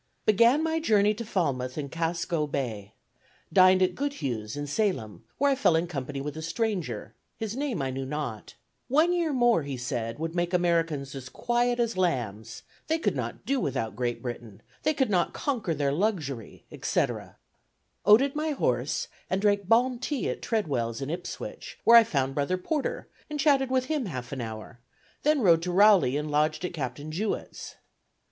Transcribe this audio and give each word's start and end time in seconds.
"Began 0.25 0.63
my 0.63 0.79
journey 0.79 1.13
to 1.13 1.23
Falmouth 1.23 1.77
in 1.77 1.87
Casco 1.87 2.47
Bay.... 2.47 2.95
Dined 3.53 3.83
at 3.83 3.93
Goodhue's, 3.93 4.57
in 4.57 4.65
Salem, 4.65 5.25
where 5.37 5.51
I 5.51 5.55
fell 5.55 5.75
in 5.75 5.85
company 5.85 6.19
with 6.19 6.35
a 6.35 6.41
stranger, 6.41 7.13
his 7.37 7.55
name 7.55 7.83
I 7.83 7.91
knew 7.91 8.07
not.... 8.07 8.55
One 8.87 9.13
year 9.13 9.31
more, 9.31 9.61
he 9.61 9.77
said, 9.77 10.17
would 10.17 10.33
make 10.33 10.55
Americans 10.55 11.13
as 11.13 11.29
quiet 11.29 11.79
as 11.79 11.97
lambs; 11.97 12.63
they 12.87 12.97
could 12.97 13.15
not 13.15 13.45
do 13.45 13.59
without 13.59 13.95
Great 13.95 14.23
Britain, 14.23 14.63
they 14.81 14.95
could 14.95 15.11
not 15.11 15.33
conquer 15.35 15.75
their 15.75 15.91
luxury, 15.91 16.65
etc. 16.71 17.37
Oated 18.03 18.33
my 18.33 18.53
horse, 18.53 19.07
and 19.29 19.39
drank 19.39 19.67
balm 19.67 19.99
tea 19.99 20.27
at 20.31 20.41
Treadwell's 20.41 21.03
in 21.03 21.11
Ipswich, 21.11 21.77
where 21.83 21.95
I 21.97 22.03
found 22.03 22.33
Brother 22.33 22.57
Porter, 22.57 23.07
and 23.29 23.39
chatted 23.39 23.69
with 23.69 23.85
him 23.85 24.07
half 24.07 24.31
an 24.31 24.41
hour, 24.41 24.79
then 25.21 25.41
rode 25.41 25.61
to 25.61 25.71
Rowley 25.71 26.17
and 26.17 26.31
lodged 26.31 26.65
at 26.65 26.73
Captain 26.73 27.11
Jewett's. 27.11 27.75